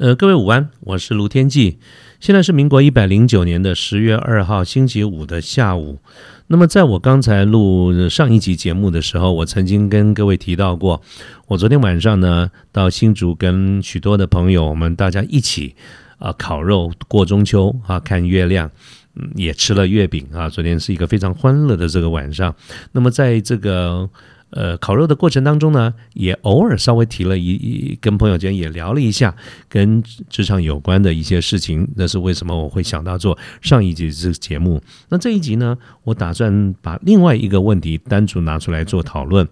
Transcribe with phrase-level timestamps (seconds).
[0.00, 1.76] 呃，各位午安，我是卢天记。
[2.20, 5.98] 现在是民国一百零九年的十月二号星期五的下午。
[6.46, 11.02] 那么，在我刚才录上一集节目的时候，我曾经跟各位提到过，
[11.48, 15.74] 我昨天晚上呢到新竹跟许多的朋友，我们大家一起
[16.18, 18.70] 啊烤肉过中秋啊，看月亮，
[19.16, 20.48] 嗯，也吃了月饼啊。
[20.48, 22.56] 昨天是一个非常欢乐的这个晚上。
[22.92, 24.08] 那么，在这个
[24.50, 29.34] 呃，烤肉的过程当中呢，也偶尔稍微提了一一跟朋友间也聊了一下
[29.68, 31.88] 跟职场有关的一些事情。
[31.94, 34.82] 那是为什么我会想到做上一集这个节目？
[35.08, 39.46] 那这一集呢，我打算把另外一个问题单独拿出来做讨论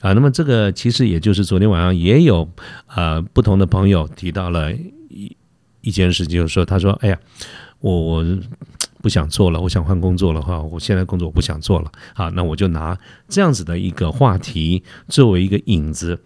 [0.00, 0.12] 啊。
[0.12, 2.48] 那么这个其实也就是昨天晚上也有
[2.94, 5.36] 呃不同的朋友提到了一
[5.82, 7.18] 一件事，就是说他说：“哎呀，
[7.80, 8.24] 我我。”
[9.02, 10.60] 不想做了，我想换工作了哈。
[10.60, 16.20] 我现在工作我不想做了，好，那我就拿这样子的一个话题作为一个引子。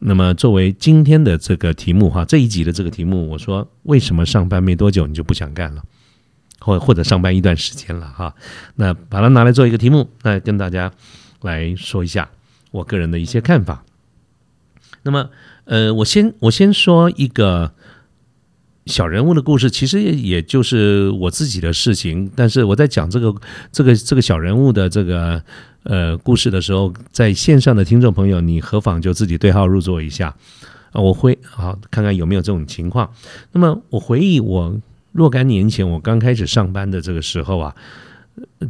[0.00, 5.82] 那么作为今天的这个题目哈，这一集的这个题目，我说为什么上班没多久你就不想干了，
[6.58, 8.34] 或或者上班一段时间了哈？
[8.74, 10.92] 那把它拿来做一个题目，那跟大家
[11.42, 12.28] 来说一下
[12.70, 13.84] 我个人的一些看法。
[15.02, 15.30] 那么
[15.64, 17.74] 呃，我先我先说一个。
[18.86, 23.34] 小人物的故事其实也就是我自己的事情，但是我在讲这个
[23.70, 25.42] 这个这个小人物的这个
[25.84, 30.34] 呃故事的时候，在线上的听众朋友，你何妨就自己对号入座一下
[30.90, 31.00] 啊？
[31.00, 33.10] 我会好看看有没有这种情况。
[33.52, 34.76] 那么我回忆我
[35.12, 37.74] 若干年前我刚开始上班的这个时候啊。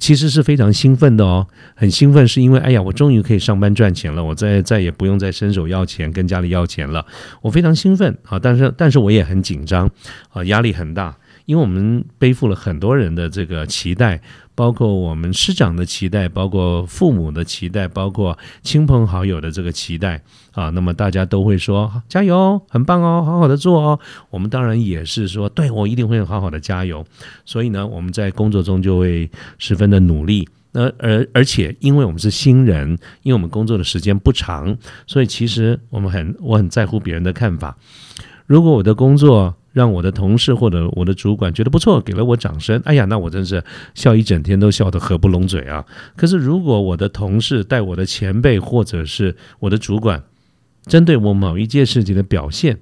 [0.01, 7.05] 其实是非常兴奋的哦，很兴奋，是因为哎呀，我终于可以上班赚钱了，我再再也不用再伸手要钱，跟家里要钱了，
[7.41, 8.39] 我非常兴奋啊！
[8.39, 9.89] 但是但是我也很紧张
[10.31, 14.21] 啊，压力很大，因为我们背负了很多人的这个期待。
[14.55, 20.21] 包括我们师长的期待，包括父母的期待，包括亲朋好友的这个期待
[20.53, 23.99] 啊，那么大家都会说加油，很棒哦，好好的做哦。
[24.29, 27.03] 我们当然也是说，对我一定会好好的加油。
[27.47, 30.47] 所以呢，我们在工作中就会十分的努力。
[30.73, 32.91] 那而而且，因为我们是新人，
[33.23, 34.77] 因为我们工作的时间不长，
[35.07, 37.75] 所以其实我们很我很在乎别人的看法。
[38.47, 42.81] 如果我的工作，让我的同事或者我的主管觉得不错，给了我掌声。
[42.85, 45.85] 哎呀，那我真是笑一整天都笑得合不拢嘴啊！
[46.15, 50.23] 可是如果我的同事带我的前辈或者是我的主管，
[50.85, 52.79] 针对我某一件事情的表现，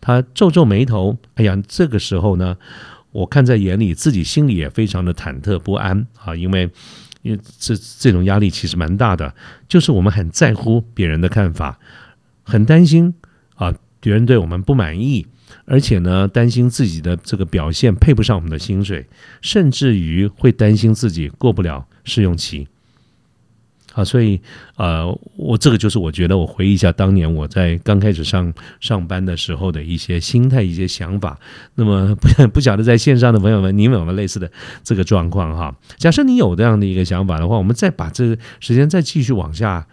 [0.00, 2.56] 他皱皱眉头，哎呀，这个时候呢，
[3.12, 6.68] 我看在眼里，自己心里也非常的忐忑不安啊，因为
[7.22, 9.32] 因为这这种压力其实蛮大的，
[9.68, 11.78] 就是我们很在乎别人的看法，
[12.42, 13.14] 很担心
[13.54, 15.26] 啊，别人对我们不满意。
[15.64, 19.06] 而且呢，担心自己的这个表现配不上我们的薪水，
[19.40, 22.66] 甚至于会担心自己过不了试用期。
[23.94, 24.40] 好，所以
[24.76, 25.06] 呃，
[25.36, 28.50] 我这个就是我觉得我回忆一下当年我在刚开始上
[28.80, 31.38] 上班的时候的一些心态、一些想法。
[31.74, 34.50] 那么不不晓得在线上的朋友们，你们有没有类似的
[34.82, 35.76] 这个状况哈？
[35.98, 39.86] 假设你有这样的一个想法的话，我们再把这个时间再继续往下，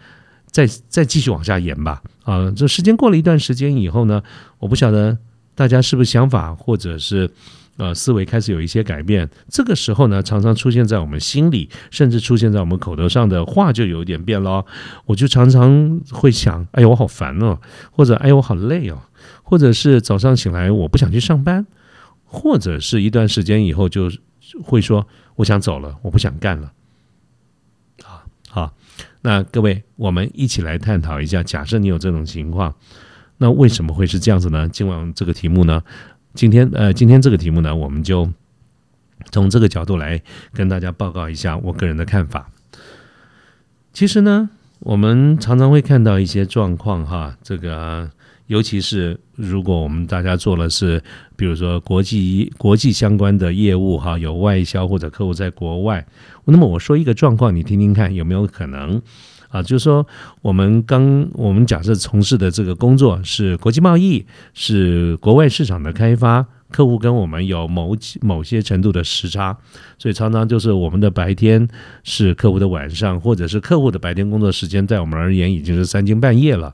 [0.46, 2.02] 再再继续往下延吧。
[2.24, 4.22] 啊，这时间过了一段时间以后呢，
[4.58, 5.18] 我不晓得。
[5.60, 7.30] 大家是不是想法或者是
[7.76, 9.28] 呃思维开始有一些改变？
[9.50, 14.64] 这个时候呢，常常出现在我们心里，甚至出现在我们口头上的话就有点变了。
[15.04, 17.58] 我就常常会想：哎呀，我好烦哦，
[17.90, 19.02] 或者哎呀，我好累哦，
[19.42, 21.66] 或者是早上醒来我不想去上班，
[22.24, 24.10] 或者是一段时间以后就
[24.64, 25.06] 会说
[25.36, 26.72] 我想走了，我不想干了。
[28.02, 28.74] 好，好，
[29.20, 32.74] 那各位，我们一起来探讨一下，假设你有这种情况。
[33.42, 34.68] 那为什么会是这样子呢？
[34.68, 35.82] 今晚这个题目呢，
[36.34, 38.30] 今天呃，今天这个题目呢，我们就
[39.32, 40.20] 从这个角度来
[40.52, 42.50] 跟大家报告一下我个人的看法。
[43.94, 44.50] 其实呢，
[44.80, 48.10] 我们常常会看到一些状况哈，这个
[48.46, 51.02] 尤其是如果我们大家做的是，
[51.34, 56.06] 比如说国际国际相关的业务哈，有外销或者客户在国外，
[56.44, 59.00] 那么我说一个状况，你听听看有没有可能。
[59.50, 60.06] 啊，就是说，
[60.42, 64.24] 我们刚我们假设从事的这个工作是国际贸易，
[64.54, 69.56] 是国外市场的开发，客户跟我们有某某些程度的时差，
[69.98, 71.66] 所以常常就是我们的白天
[72.04, 76.72] 是客户的晚上，或者是客户的白天工作时间，在我们而言已经是三更半夜了。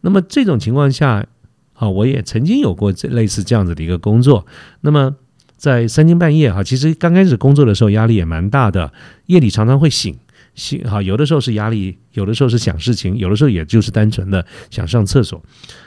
[0.00, 1.26] 那么这种情况下，
[1.74, 4.46] 啊，我也曾经有过这类似这样子的一个工作。
[4.80, 5.14] 那么
[5.58, 8.94] 在三更半夜哈，其实刚开始工作的时候压力也蛮大的，
[9.26, 10.16] 夜里常常会醒。
[10.54, 15.42] 心哈，有的时候是压力，有的时候是想事情，有的时候也就是单纯的想上厕所。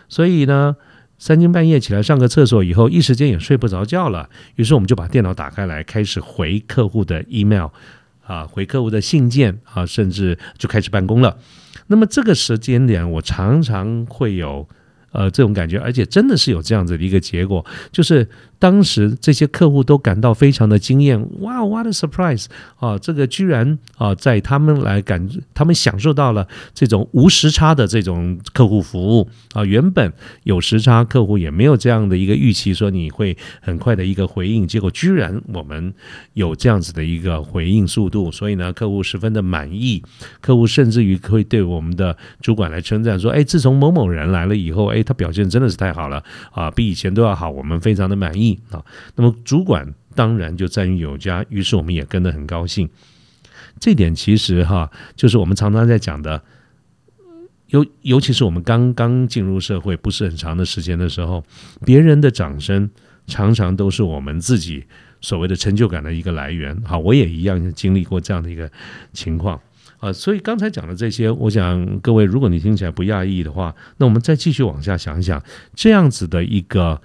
[0.10, 0.75] 所以呢，
[1.18, 4.30] 三更半夜起来上个厕所以后，一时间也睡不着觉了。
[4.56, 7.68] 于是我们就把电脑打开来，开始回客户的 email
[8.25, 11.38] 啊，回客户的信件啊，甚至就开始办公了。
[11.88, 14.68] 那么这个时间点，我常常会有
[15.18, 18.30] 呃这种感觉，而且真的是有这样子的一个结果，就是。
[18.60, 22.48] 当时这些客户都感到非常的惊艳，哇，what a surprise
[22.80, 22.98] 啊！
[22.98, 29.64] 这个居然啊，在他们来感，他们享受到了这种无时差的这种客户服务啊。
[29.64, 30.12] 原本
[30.42, 35.94] 有时差，客户也没有这样的一个预期，说你会很快的一个回应，结果居然我们
[36.34, 40.02] 有这样子的一个回应速度，所以呢，客户十分的满意。
[40.42, 46.21] 客户甚至于会对我们的主管来称赞说：“哎，自从某某人来了以后，哎，他表现真的是太好了
[46.51, 48.83] 啊，比以前都要好，我们非常的满意。”啊，
[49.15, 52.89] 那么主管当然就赞誉有加，于是我们也跟得很高兴。
[53.80, 56.44] 这点其实哈，就是我们常常在讲的，
[57.68, 61.44] 尤尤其是我们刚刚进入社会不是很长的时间的时候，
[61.86, 62.89] 别人的掌声
[63.27, 64.83] 常常都是我们自己
[65.21, 66.75] 所谓的成就感的一个来源。
[66.83, 68.69] 好，我也一样经历过这样的一个
[69.13, 69.60] 情况
[70.00, 75.44] 啊，所以刚才讲的这些，我想各位如果你听起来不讶异的话，那我们再继续往下想一想，
[75.76, 77.02] 这样子的一个。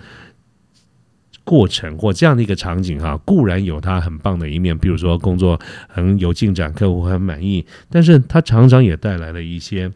[1.44, 9.90] 过程或这样的一个场景哈，固然有它很棒的一面，比如说工作很有进展，客户很满意，但是它常常也带来了一些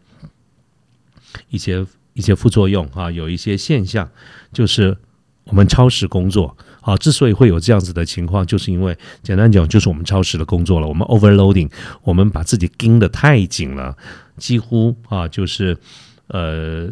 [1.48, 4.10] 一些一些副作用哈，有一些现象
[4.52, 4.96] 就是
[5.44, 11.70] 我们超时工作啊，之所以会有这样子的情况，就是因为简单讲就是我们超时的工作了，我们 overloading，
[12.02, 13.96] 我们把自己盯得太紧了，
[14.38, 15.76] 几乎啊就是
[16.28, 16.88] 呃。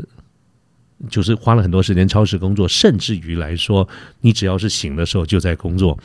[1.11, 3.87] 就是花了很多时间超时工作，甚至于来说，
[4.23, 5.99] 你只要是醒的时候就在工作。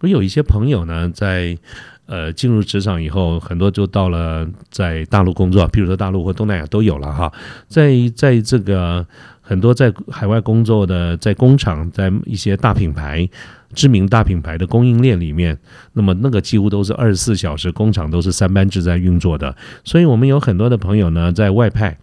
[0.00, 1.58] 我有一些朋友呢，在
[2.06, 7.30] 呃进入职场以后，很多就到了在大陆工作，比如说大陆或东南亚都有了哈。
[7.66, 9.06] 在在这个
[9.48, 13.26] 很多在海外工作的，在工厂，在一些大品牌、
[13.72, 15.58] 知名大品牌的供应链里面，
[15.94, 19.56] 那么那个几乎都是二十四小时工厂都是三班制在运作的。
[19.84, 21.96] 所以我们有很多的朋友呢，在外派。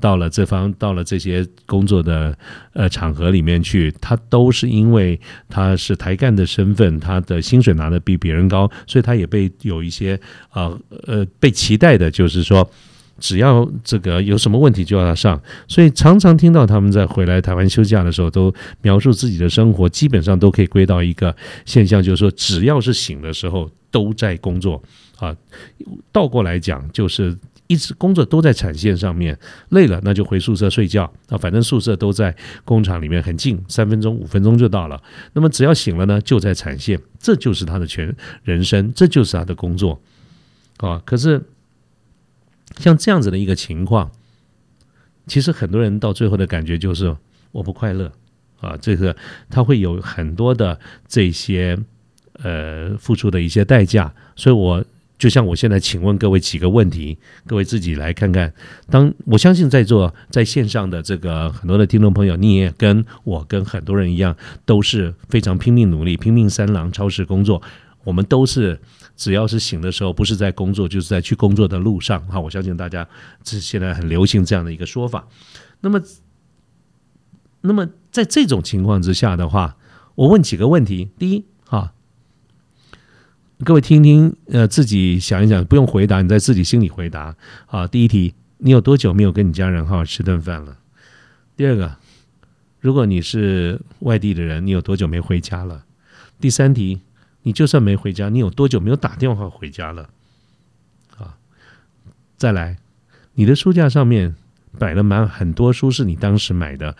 [0.00, 2.34] 到了这方，到了这些工作的
[2.72, 10.18] 呃场合里面去，他都是因为他是台干的身份，他的薪水拿的比别人高，所以他也被有一些
[10.48, 10.72] 啊
[11.06, 12.66] 呃被期待的，就是说
[13.20, 18.52] 只要这个有什么问题就要他上，所以常常听到他们在回来台湾休假的时候，都
[18.82, 24.82] 描述自己的生活，基本上都可以归到一个现象，就是说只要是醒的时候都在工作
[25.18, 25.36] 啊，
[26.10, 27.36] 倒过来讲就是。
[27.70, 29.38] 一直工作都在产线上面，
[29.68, 32.34] 累了那就回宿舍睡觉啊，反正宿舍都在
[32.64, 35.00] 工厂里面很近，三分钟五分钟就到了。
[35.34, 38.12] 那么只要醒了呢，就在产线，这就是他的全
[38.42, 39.96] 人生，这就是他的工作
[40.78, 41.00] 啊。
[41.04, 41.40] 可是
[42.78, 44.10] 像这样子的一个情况，
[45.26, 47.16] 其实很多人到最后的感觉就是
[47.52, 48.12] 我不快乐
[48.60, 49.16] 啊，这个
[49.48, 51.78] 他会有很多的这些
[52.42, 54.84] 呃付出的一些代价，所以我。
[55.20, 58.50] 就像我现在请问各位几个问题，各位自己来看看。
[58.88, 64.34] 当我相信在座在线上的这个很多的听众朋友，你也跟我跟很多人一样，
[64.64, 67.60] 都是非常拼命努力、拼命三郎、超时工作。
[68.04, 68.80] 我们都是
[69.20, 72.26] 只要是醒的时候，不是在工作，就是在去工作的路上。
[72.26, 73.06] 哈，我相信大家
[73.42, 75.28] 这现在很流行这样的一个说法。
[75.82, 76.00] 那么，
[77.60, 79.76] 那么在这种情况之下的话，
[80.14, 81.92] 我问几个问题：第一，哈。
[83.62, 87.36] 各位听听，呃，自己想一想，不用回答，你在自己心里回答
[87.66, 87.86] 啊。
[87.86, 90.78] 第一题，你有多久没有跟你家人好好吃顿饭了？
[91.58, 91.98] 第二个，
[92.80, 95.84] 如果你是外地的人，你有多久没回家了？
[96.40, 97.02] 第三题，
[97.42, 100.10] 你就算没回家，你有多久没有打电话回家了？
[101.16, 101.36] 啊，
[102.36, 102.76] 再来，
[103.34, 104.34] 你的书架上面
[104.78, 106.96] 摆了满很多书，是你当时买的，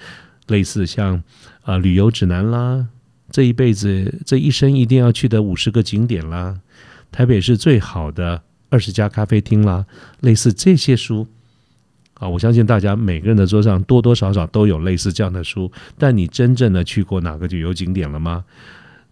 [0.47, 1.23] 类似像
[1.63, 2.89] 啊旅游指南啦。
[3.31, 6.61] 这一辈子，这一生一定要去的五十个景点啦，
[7.13, 9.87] 台北是最好的二十家咖啡厅啦，
[10.21, 11.29] 类似这些书
[12.15, 15.71] 啊，我相信大家每个人的桌上多多少少都有类似这样的书。
[15.97, 18.45] 但你真正的去过哪个旅游景点了吗？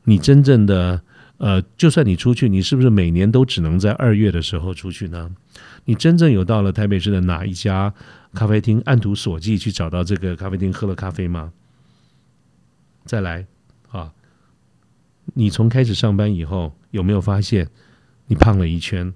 [0.03, 1.01] 你真正的
[1.38, 5.30] 呃，就算你出去，你是不是每年都只能在二月的时候出去呢？
[5.85, 7.95] 你真正有到了台北市的哪一家
[8.35, 11.52] 咖啡厅，按图索骥去找到这个咖啡厅喝了咖啡吗？
[13.04, 13.47] 再来。
[13.90, 14.12] 啊，
[15.35, 17.71] 你从开始上班以后有没有发现
[18.26, 19.14] 你胖了一圈？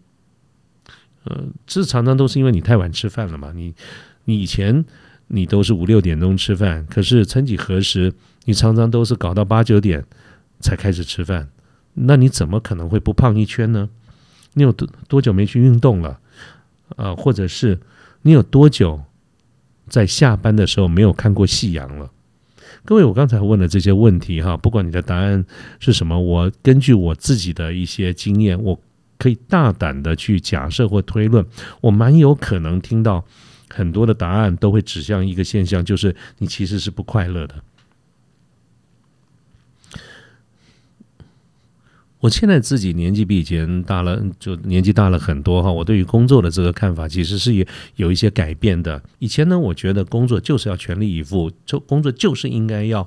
[1.24, 3.52] 呃，这常常都是因为你太晚吃饭了嘛。
[3.52, 3.74] 你
[4.24, 4.84] 你以前
[5.26, 8.12] 你都是五六点钟吃饭，可是曾几何时，
[8.44, 10.04] 你常常都是搞到八九点
[10.60, 11.50] 才开始吃饭。
[11.94, 13.88] 那你怎么可能会不胖一圈呢？
[14.54, 16.18] 你有多多久没去运动了？
[16.96, 17.80] 呃，或者是
[18.22, 19.02] 你有多久
[19.88, 22.10] 在下班的时候没有看过夕阳了？
[22.84, 25.44] 各位，我刚才问的这些问题哈，不管你的答案
[25.78, 28.80] 是什么，我根据我自己的一些经验，我
[29.18, 31.46] 可以大胆的去假设或推论，
[31.80, 33.24] 我蛮有可能听到
[33.70, 37.54] 很多的答案都会指向一个现象，就是你其实是不快乐的。
[42.22, 45.72] 我现在自己年纪比以前大了，就年纪大了很多哈。
[45.72, 49.02] 我对于工作的这个看法其实是有有一些改变的。
[49.18, 53.00] 以前呢，我觉得工作就是要全力以赴，就工作就是应该要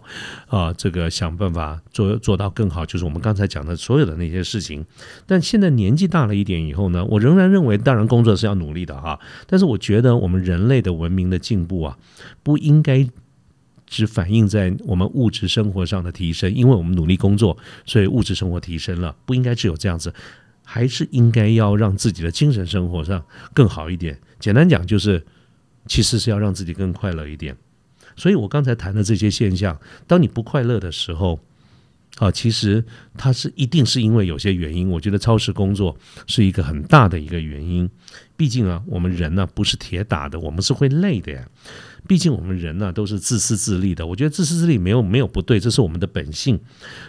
[0.48, 4.86] 啊，这个想办法做做到更好，就是我们刚才讲的所有的那些事情。
[5.26, 9.18] 但现在年纪大了一点以后呢，我仍然认为，当然工作是要努力的哈。
[9.48, 11.98] 但是我觉得我们人类的文明的进步啊，
[12.44, 13.08] 不应该。
[13.88, 19.16] 只反映在我们物质生活上的提升，因为我们努力工作，所以物质生活提升了。
[19.26, 20.14] 不应该只有这样子，
[20.64, 23.24] 还是应该要让自己的精神生活上
[23.54, 24.20] 更好一点。
[24.40, 25.26] 简单讲，就是
[25.88, 27.56] 其实是要让自己更快乐一点。
[28.16, 31.40] 所以我刚才谈的这些现象，当你不快乐的时候，
[32.18, 32.84] 啊，其实
[33.18, 34.90] 它是一定是因为有些原因。
[34.90, 37.90] 我觉得超时工作是一个很大的一个原因。
[38.38, 41.46] 毕竟啊，我们人呢不是铁打的，我们是会累的呀。
[42.08, 46.60] 毕竟我们人呢都是自私自利的，我觉得自私自利没有没有不对，这是我们的本性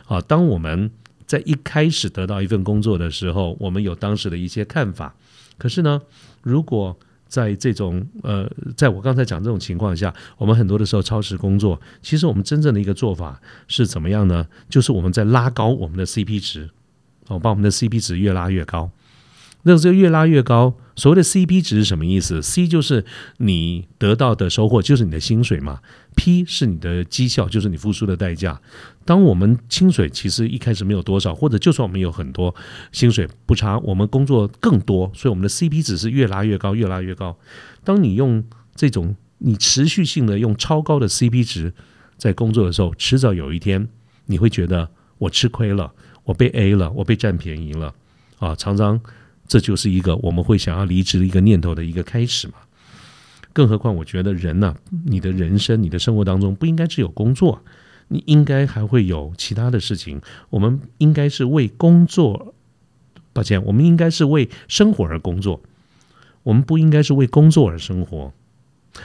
[0.06, 0.20] 啊。
[0.20, 0.90] 当我们
[1.26, 5.14] 在一开始得到一份工作的时候，我们有当时的一些看法。
[5.58, 6.02] 可是呢，
[6.42, 6.98] 如果
[7.28, 14.46] 在这种呃，在我刚才讲这种情况下，我们很多的时候超时工作，其实我们真正的一个做法是怎么样呢？
[14.68, 16.70] 就是我们在拉高我们的 CP 值，
[17.28, 18.90] 哦，把我们的 CP 值越拉越高。
[19.62, 23.04] 那这个越拉越高，所谓的 CP 值是什么意思？C 就是
[23.36, 25.80] 你得到的收获，就是你的薪水嘛
[26.16, 28.60] ；P 是你的绩效，就是你付出的代价。
[29.04, 32.54] 当我们薪水其实一开始没有多少，或者就算我们有很多
[32.92, 37.38] 薪水不差，我们工作更多，所以我们的 CP 值是越拉越高，越拉越高。
[37.84, 38.42] 当你用
[38.74, 41.74] 这种你持续性的用超高的 CP 值
[42.16, 43.86] 在工作的时候，迟早有一天
[44.24, 44.88] 你会觉得
[45.18, 45.92] 我吃亏了，
[46.24, 47.94] 我被 A 了，我被占便宜了
[48.38, 48.54] 啊！
[48.54, 48.98] 常常。
[49.46, 52.54] 这就是一个我们会想要离职的一个念头的一个开始嘛。
[53.52, 54.76] 更何况，我觉得人呢，
[55.06, 57.62] 你的人生、你的生活当中不应该只有工作，
[58.08, 60.20] 你应该还会有其他的事情。
[60.50, 62.54] 我们应该是为工作，
[63.32, 65.62] 抱歉，我们应该是为生活而工作。
[66.42, 68.32] 我们不应该是为工作而生活，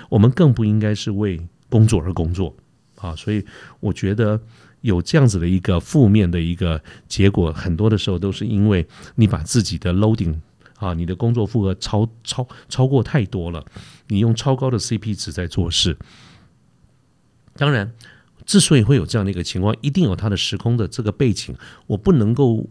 [0.09, 2.53] 我们更不应该是为工作而工作
[2.97, 3.15] 啊！
[3.15, 3.45] 所以，
[3.79, 4.41] 我觉得。
[4.81, 8.85] 有这样子的一个负面的一个结果，很多的时候都是因为
[9.15, 10.35] 你把自己的 loading
[10.77, 13.65] 啊，你的工作负荷超超超过太多了，
[14.07, 15.97] 你用超高的 CP 值在做事。
[17.53, 17.91] 当然，
[18.45, 21.55] 之所以会有这样的一个情况，一定有它的时空的这个背景，
[21.87, 22.69] 我不能够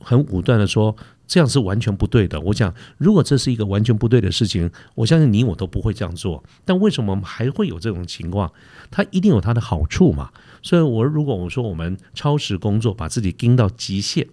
[0.00, 0.96] 很武断的说。
[1.30, 2.40] 这样是完全不对的。
[2.40, 6.42] 我想，如果这是一个完全不对的事情，我相信你我都不会这样做。
[6.64, 8.52] 但为什么还会有这种情况？
[8.90, 10.32] 它一定有它的好处嘛。
[10.60, 14.26] 所以，我如果我说我们超时工作，把自己盯到极限，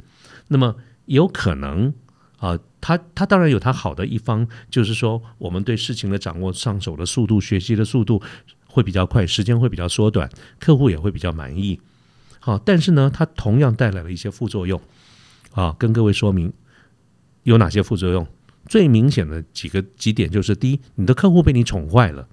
[0.47, 0.75] 那么
[1.05, 1.93] 有可能
[2.39, 8.19] 啊，它它当然有它好的一方，就是说我们对事情的掌握、上手的速度、学习的速度
[8.65, 10.27] 会比较快，时间会比较缩短，
[10.57, 11.79] 客户也会比较满意。
[12.39, 14.81] 好，但是呢，它同样带来了一些副作用
[15.51, 16.51] 啊，跟各位说明。
[17.47, 18.27] 有哪些副作用？
[18.67, 22.27] 最明显的几个几点就是：第一，你的客户被你宠坏了。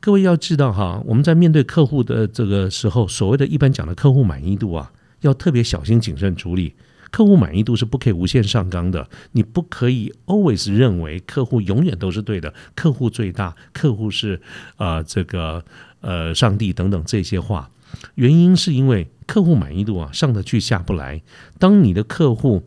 [0.00, 6.74] 各位要知道哈，我们在面对客户的这个时候，所谓的一般讲的客户满意度啊，要特别小心谨慎处理。
[7.12, 14.40] 客户满意度是不可以无限上纲的，你不可以 always 认为客户永远都是对的，客户最大，客户是
[14.76, 15.64] 啊这个
[16.00, 17.70] 呃上帝等等这些话。
[18.16, 21.22] 原因是因为客户满意度啊上得去下不来。
[21.60, 22.64] 当你的客户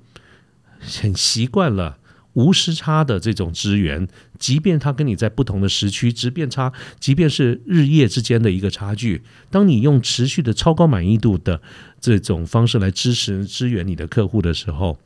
[1.01, 1.97] 很习惯了
[2.33, 4.07] 无时差的这种资源，
[4.39, 11.61] 即便他跟你在不同的时区，即便差，即便是日夜之间的一个差距，当你用持续的超高满意度的
[12.01, 14.97] 这种方式来支持支援你的客户的时候，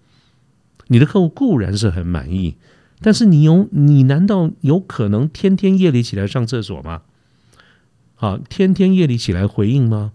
[0.88, 2.56] 你的客户固然是很满意，
[3.02, 7.02] 但是你有你难道有可能天天夜里起来上厕所吗？
[8.16, 10.14] 好，天天夜里起来回应吗？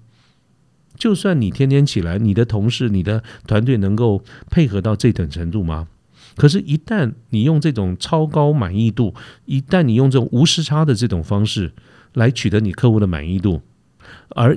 [1.03, 5.89] 就算你天天起来，你的同事、你的团队能够配合到这等程度吗？
[6.37, 9.13] 可是，一旦你用这种超高满意度，
[9.45, 11.73] 一旦你用这种无时差的这种方式
[12.15, 13.63] 来取得你客户的满意度，
[14.29, 14.57] 而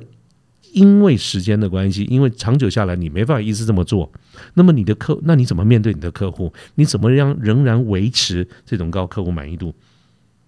[0.72, 4.12] 因为时间的关系，因为长久下来你没办法一直这么做，
[4.54, 6.54] 那么你的客，那你怎么面对你的客户？
[6.75, 9.74] 你怎么样仍然维持这种高客户满意度？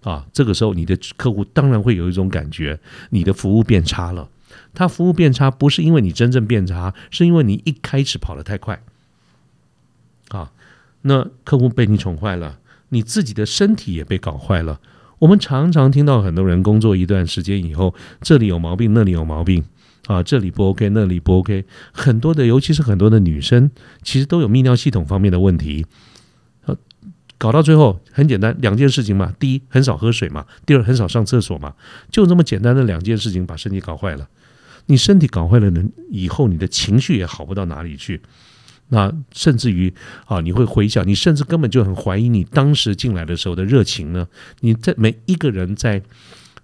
[0.04, 2.78] 啊，这个时候你的客户当然会有一种感觉，
[3.10, 4.28] 你的服务变差了。
[4.74, 8.82] 他服务变差，不是因为你真正变差，是因为你一开始跑得太快，
[10.28, 10.52] 啊，
[11.02, 12.58] 那客户被你宠坏了，
[12.90, 14.80] 你自己的身体也被搞坏了。
[15.20, 19.64] 我们常常听到很多人工作一段时间以后，这里有毛病，那里有毛病，
[20.06, 21.64] 啊，这里不 OK，那里不 OK。
[21.92, 23.68] 很多的，尤其是很多的女生，
[24.04, 25.84] 其实都有泌尿系统方面的问题。
[26.66, 26.76] 呃，
[27.36, 31.74] 搞到最后很简单，两件事情嘛：第一，很少喝水嘛；第二，很少上厕所嘛。
[32.12, 34.28] 就这么简单的两件事情，把身体搞坏了。
[34.88, 38.20] 你身体搞坏了，呢，以后你的情绪也好不到哪里去。
[38.88, 39.92] 那甚至于
[40.24, 44.26] 啊，你会回想，你甚至根本就很怀疑你当时进来的时候的热情呢。
[44.60, 46.02] 你在每一个人在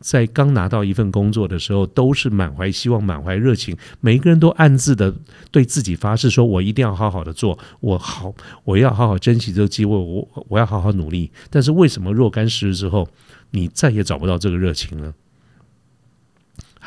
[0.00, 5.14] 在刚拿到一份工作的时候，都是满怀希望、满怀热情，每一个人都暗自的
[5.50, 13.06] 对自己发誓说：“我一定要好好的做，我好，我要好好珍惜这个机会，我我要好好努力。”但是为什么若干时日之后，
[13.50, 15.12] 你再也找不到这个热情呢？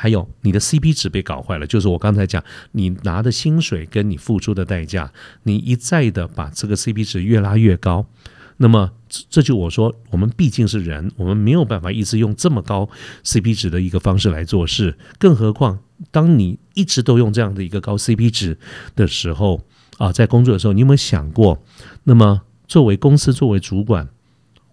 [0.00, 2.40] 还有你的 CP 值被搞坏了，就是我刚才讲，
[2.70, 5.12] 你拿的薪水跟你付出的代价，
[5.42, 8.06] 你一再的把这个 CP 值越拉越高，
[8.58, 8.92] 那么
[9.28, 12.88] 这就我说，我们毕竟是人，我们没有办法一直用这么高
[13.24, 15.80] CP 值的一个方式来做事，更何况
[16.12, 18.56] 当你一直都用这样的一个高 CP 值
[18.94, 19.60] 的时候
[19.96, 21.60] 啊，在工作的时候，你有没有想过，
[22.04, 24.08] 那么作为公司作为主管，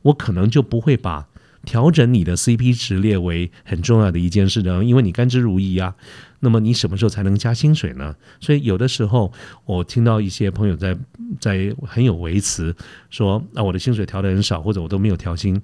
[0.03, 1.27] 我可能就不会把。
[1.65, 5.95] 调整你的 CP 值列为很重要的一件事呢，因为你甘之如饴啊。
[6.41, 8.15] 那么你什么时候才能加薪水呢？
[8.39, 9.33] 所以有的时候
[9.65, 10.95] 我听到一些朋友在
[11.39, 12.75] 在很有维持
[13.09, 15.59] 说，啊我的薪水调的很少，或者我都没有调薪。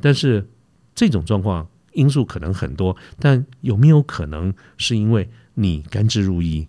[0.00, 0.46] 但是
[0.94, 6.66] 这种状况因素可能很多，但有没有可能是因为你甘之如饴？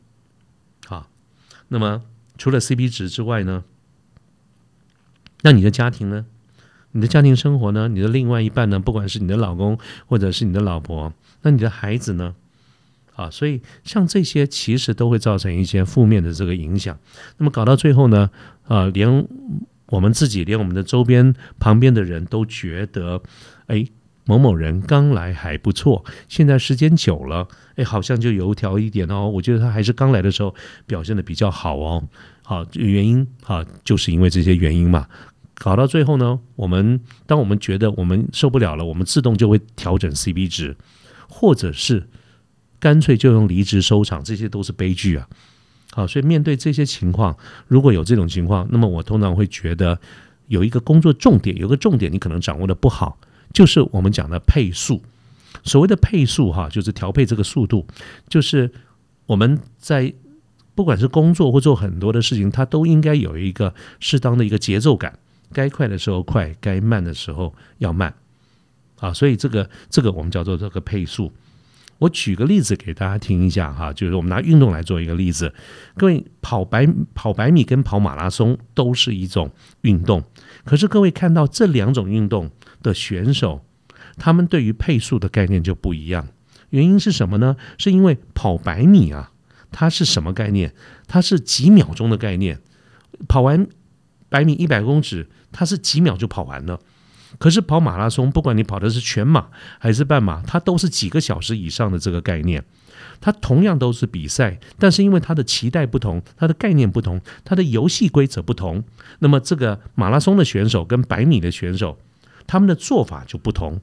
[0.87, 1.09] 啊，
[1.67, 2.03] 那么
[2.37, 3.65] 除了 CP 值之外呢？
[5.41, 6.25] 那你的家庭呢？
[6.93, 7.87] 你的家庭生活呢？
[7.87, 8.79] 你的另外一半呢？
[8.79, 12.35] 不管是你的老公或者是你的老婆，那你的孩子呢？
[13.15, 16.97] 啊，所以像这些其实都会造成一些负面的这个影响。
[17.37, 18.29] 那么搞到最后呢？
[18.67, 19.27] 啊，连
[19.87, 23.21] 我们自己，连我们的周边旁边的人都觉得，
[23.67, 23.85] 哎，
[24.25, 29.29] 某某人刚来还不错，现在时间久了，哎，好像就油条一点哦。
[29.29, 30.55] 我觉得他还是刚来的时候
[30.87, 32.03] 表现的比较好哦。
[32.43, 35.07] 好，原因啊，就是因为这些原因嘛。
[35.63, 40.75] 搞到最后呢，我们当我们觉得我们受不了了，我们自动就会调整 CP 值，
[41.29, 42.09] 或者是
[42.79, 45.29] 干脆就用离职收场，这些都是悲剧啊！
[45.91, 49.99] 好，所以面对这些情况，如果有这种情况，那么我通常会觉得
[50.47, 53.19] 有一个工作重点，有个重点你可能掌握的不好，
[53.53, 54.99] 就是我们讲的配速。
[55.63, 57.85] 所谓的配速哈，就是调配这个速度，
[58.27, 58.71] 就是
[59.27, 60.11] 我们在
[60.73, 65.19] 不管是工作或做很多的事情，它都应该有一个适当的一个节奏感。
[65.53, 68.13] 该快的时候快，该慢的时候要慢，
[68.99, 71.31] 啊，所以这个这个我们叫做这个配速。
[71.99, 75.53] 我举个例子给大家听一下哈，就是我们拿运动来做一个例子。
[75.95, 80.23] 各位跑百跑百米跟跑马拉松都是一种运动，
[80.65, 82.49] 可是各位看到这两种运动
[82.81, 83.63] 的选手，
[84.17, 86.27] 他们对于配速的概念就不一样。
[86.71, 87.55] 原因是什么呢？
[87.77, 89.31] 是因为跑百米啊，
[89.71, 90.73] 它是什么概念？
[91.07, 92.59] 它是几秒钟的概念，
[93.27, 93.67] 跑完
[94.27, 95.27] 百米一百公尺。
[95.51, 96.79] 它是几秒就跑完了，
[97.37, 99.47] 可是跑马拉松，不管你跑的是全马
[99.79, 102.63] 还是半马，它都是几个小时以上的这个概念。
[103.19, 108.83] 它同样都是比赛，但是因为它的期待不同，它的概念不同，它的游戏规则不同，
[109.19, 111.99] 那么这个马拉松的选手跟百米的选手，
[112.47, 113.79] 他们的做法就不同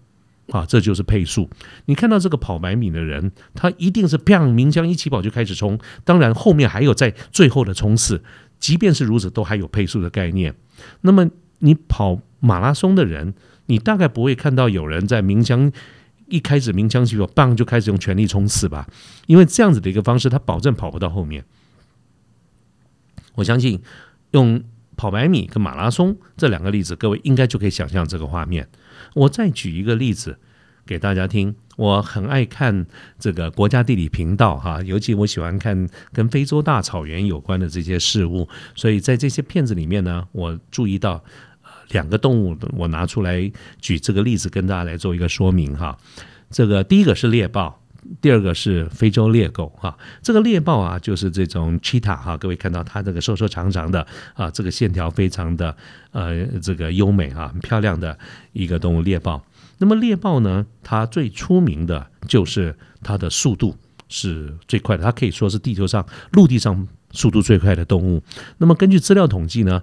[0.51, 1.49] 啊，这就是配速。
[1.87, 8.23] 你看到这个跑百米的人，他一定是砰鸣枪一起跑就开始冲，当然后面还有在最后的冲刺，
[8.59, 10.55] 即便是如此，都还有配速的概念。
[11.03, 13.35] 那么你跑马拉松的人，
[13.67, 15.71] 你大概不会看到有人在鸣枪
[16.29, 18.89] 一开始鸣枪起跑，棒就开始用全力冲刺吧？
[19.27, 21.45] 因为这样子的一个方式，他保证跑不到后面。
[23.35, 23.81] 我相信
[24.33, 24.63] 用
[24.97, 28.69] 跑百米跟马拉松这两个例子，各位应该就可以想象这个画面。
[29.15, 30.39] 我再举一个例子
[30.89, 31.55] 给大家听。
[31.77, 32.87] 我很爱看
[33.21, 41.23] 这个国家地理频道哈，尤其我喜欢看跟非洲大草原有关的这些事物，所以在这些片子里面呢，我注意到。
[41.91, 45.97] 两个动物，我拿出来举这个例子跟大家来做一个说明哈。
[46.51, 47.81] 这个第一个是猎豹，
[48.21, 49.97] 第二个是非洲猎狗哈。
[50.21, 55.75] 这个猎豹啊，就是这种 cheetah 哈，各位看到它这个瘦瘦长长的啊，这个线条非常的
[56.13, 58.19] 呃这个优美啊，很漂亮的
[58.53, 59.43] 一个动物猎豹。
[59.79, 63.75] 那么猎豹呢，它最出名的就是它的速度
[64.09, 68.23] 是最快的，它可以说是地球上陆地上速度最快的动物。
[68.59, 69.83] 那么根据资料统计呢。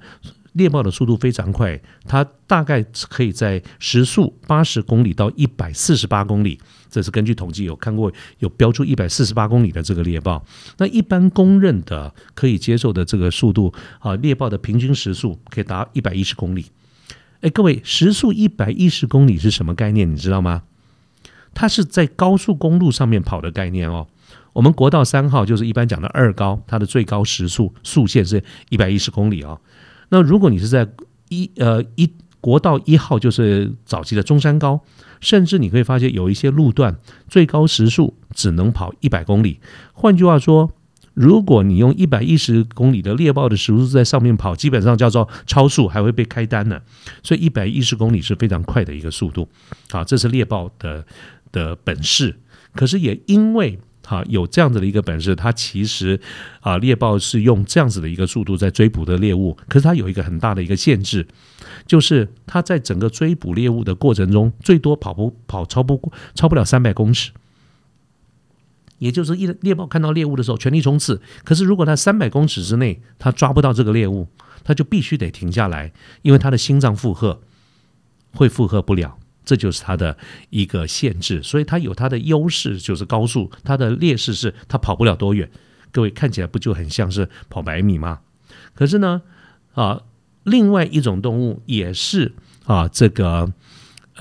[0.56, 6.58] 猎豹的速度非常快，它大概可以在时速八十公里到一百四十八公里。
[6.90, 10.42] 这是根据统计有看过有标出一百四十八公里的这个猎豹。
[10.78, 16.68] 那一般公认的可以接受的这个速度啊，猎豹的平均时速可以达一百一十公里。
[17.46, 20.12] 哎，各位，时速一百一十公里是什么概念？
[20.12, 20.64] 你知道吗？
[21.54, 24.08] 它是在高速公路上面跑的概念哦。
[24.54, 29.62] 我们国道三号就是一般讲的二高，它的最高时速速限是一百一十公里哦。
[30.10, 30.90] 那如果你是在
[31.30, 34.82] 一呃一国道一号，就是早期的中山高，
[35.22, 39.60] 甚至你可以发现有一些路段最高时速只能跑一百公里。
[39.94, 40.72] 换句话说，
[41.16, 46.80] 如果你用一百一十公里的猎豹的时速在上面跑，基本上叫做超速，还会被开单呢。
[47.24, 49.50] 所以一百一十公里是非常快的一个速度。
[49.92, 51.06] 啊，这是猎豹的
[51.52, 52.36] 的本事。
[52.76, 56.20] 可是也因为好，有这样子的一个本事，它其实
[56.60, 59.58] 啊，猎豹是用这样子的一个速度在追捕的猎物。
[59.70, 61.26] 可是它有一个很大的一个限制，
[61.88, 67.32] 就是它在整个追捕猎物的过程中，最多跑不跑超不超不了三百公尺。
[68.98, 74.28] 也就是一猎豹看到猎物的时候全力冲刺，可是如果它三百公尺之内它抓不到这个猎物，
[74.64, 77.42] 它就必须得停下来，因为它的心脏负荷
[78.34, 79.18] 会负荷不了。
[79.44, 80.18] 这就是它的
[80.50, 85.48] 一个限制，所以它有它的优势，就是高速；它的劣势是它跑不了多远。
[85.92, 88.22] 各位看起来不就很像是跑百米吗？
[88.74, 89.22] 可是呢，
[89.76, 90.02] 啊，
[90.44, 92.34] 另外一种动物也是
[92.66, 93.54] 啊，这个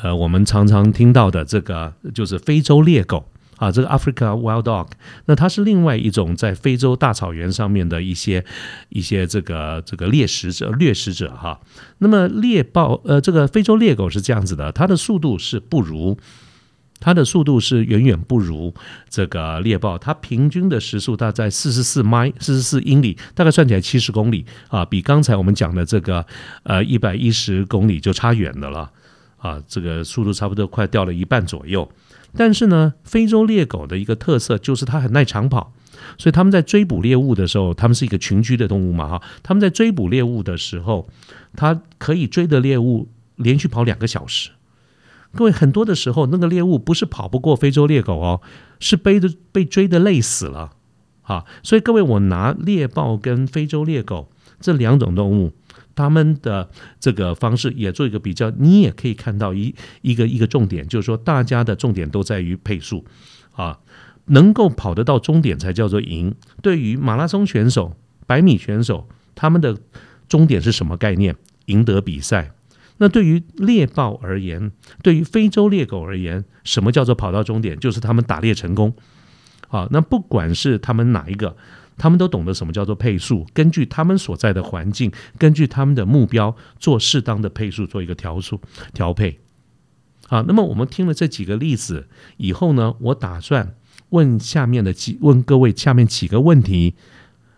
[0.03, 3.27] 呃，我们常常听到的这个就是非洲猎狗。
[3.57, 4.89] 啊，这个 Africa Wild Dog，
[5.27, 8.45] 那它是另外一种在非洲大草原上面的一些
[8.89, 11.61] 一些这个这个猎食者、掠食者哈。
[11.99, 16.19] 那么猎豹，呃，这个非洲猎狗是这样子的，它的速度是不如，
[16.99, 18.75] 它的速度是远远不如
[19.09, 26.27] 这个猎豹，它平均的时速大概四十四迈，四十四英里，大概算起来七十公里啊，比刚才我们讲的这个
[26.65, 28.91] 呃一百一十公里就差远的了
[29.37, 31.89] 啊，这个速度差不多快掉了一半左右。
[32.37, 35.73] 但是呢，非洲猎狗的一个特色就是它很耐长跑，
[36.19, 41.09] 所以他们在追捕猎物的时候，他们是一个群居的动物嘛，哈，他们在追捕猎物的时候，
[41.57, 44.51] 它可以追的猎物连续跑两个小时。
[45.33, 48.41] 各位，很多的时候，那个猎物不是跑不过非洲猎狗哦，
[48.79, 50.73] 是背着被追的累死了，
[51.23, 54.29] 啊，所以各位，我拿猎豹跟非洲猎狗
[54.61, 55.53] 这两种动物。
[55.95, 63.05] 他们的这个方式也做一个比较，你也可以看到一一个一个重点，就是说大家的重点都在于配速
[63.53, 63.79] 啊，
[64.27, 66.35] 能够跑得到终点才叫做赢。
[66.63, 69.79] 对于马拉松选手、百米选手，他们的
[70.29, 71.37] 终点是什么概念？
[71.67, 72.53] 赢得比赛。
[72.99, 77.79] 那对于猎豹而言，对于非洲猎狗而言，什么叫做跑到终点？
[77.79, 78.95] 就是他们打猎成功。
[79.69, 81.57] 啊，那不管是他们哪一个。
[81.97, 88.61] 他们都懂得什么叫做配速，根据他们所在的环境，根据他们的目标做适当的配速，做一个调速
[88.93, 89.39] 调配。
[90.27, 93.75] 好，那么我们听了这几个例子以后呢，我打算
[94.09, 96.95] 问下面的几问各位下面几个问题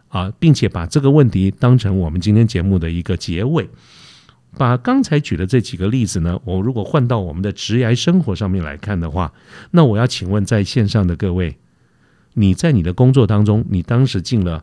[0.09, 3.71] 啊，并且把这个问题当成我们今天节目的一个结尾。
[4.59, 9.33] 把刚才举的这几个例子呢，我如果换到我们的职业生活上面来看的话，
[9.71, 11.57] 那我要请问在线上的各位。
[12.39, 14.63] 你在你的工作当中，你当时进了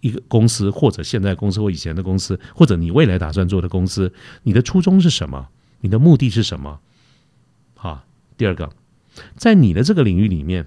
[0.00, 4.12] 一个公司，或者现在公司或以前的公司，或者你未来打算做的公司，
[4.44, 5.48] 你的初衷是什么？
[5.80, 6.80] 你的目的是什么？
[7.74, 8.04] 好，
[8.38, 8.70] 第二个，
[9.36, 10.66] 在你的这个领域里面，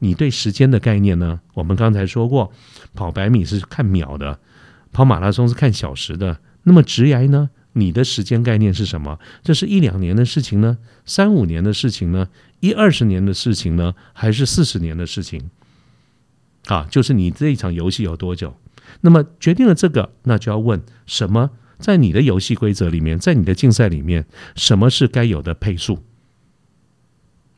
[0.00, 1.40] 你对时间的概念呢？
[1.54, 2.52] 我们刚才说过，
[2.94, 4.38] 跑百米是看秒的，
[4.92, 6.38] 跑马拉松是看小时的。
[6.64, 7.48] 那么直癌呢？
[7.72, 9.18] 你的时间概念是什么？
[9.42, 10.76] 这是一两年的事情呢？
[11.06, 12.28] 三五年的事情呢？
[12.60, 13.94] 一二十年的事情呢？
[14.12, 15.48] 还是四十年的事情？
[16.68, 18.54] 啊，就是你这一场游戏有多久？
[19.02, 21.50] 那么决定了这个，那就要问什么？
[21.78, 24.26] 在你的游戏规则里面，在你的竞赛里面，
[24.56, 26.02] 什么是该有的配速？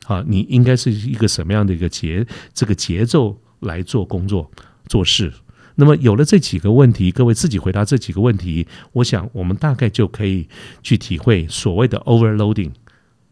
[0.05, 4.51] 啊，你应该是一个什么样的一个节这个节奏来做工作
[4.87, 5.33] 做事？
[5.75, 10.47] 那么有了这几个问题，各位自己回答这几个问题，我想我们大概就可以
[10.83, 12.71] 去体会所谓的 overloading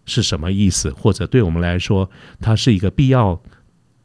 [0.05, 3.41] 是什么意思，或者对我们来说，它是一个必要。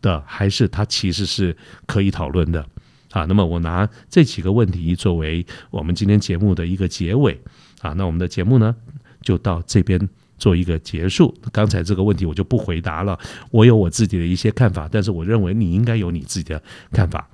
[0.04, 2.64] 的还是它其实是可以讨论的
[3.10, 3.24] 啊。
[3.24, 7.40] 那么我拿这几个问题作为我们今天节目的一个结尾
[7.80, 7.94] 啊。
[7.94, 8.76] 那我们的节目呢
[9.22, 9.98] 就到这边
[10.36, 11.34] 做一个结束。
[11.50, 13.18] 刚才这个问题我就不回答了，
[13.50, 16.62] 我有我自己的一些看法，但是我认为你应该有你自己的
[16.92, 17.28] 看法。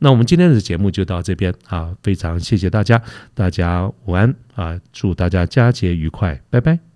[0.00, 3.00] 那我们今天的节目就到这边啊，非常谢谢大家，
[3.32, 6.93] 大家午安啊，祝大家佳节愉快，拜拜。